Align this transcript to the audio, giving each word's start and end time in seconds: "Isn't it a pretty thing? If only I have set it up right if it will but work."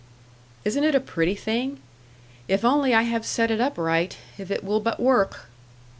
"Isn't 0.65 0.83
it 0.83 0.95
a 0.95 0.99
pretty 0.99 1.35
thing? 1.35 1.79
If 2.47 2.65
only 2.65 2.91
I 2.91 3.03
have 3.03 3.23
set 3.23 3.51
it 3.51 3.61
up 3.61 3.77
right 3.77 4.17
if 4.35 4.49
it 4.49 4.63
will 4.63 4.79
but 4.79 4.99
work." 4.99 5.41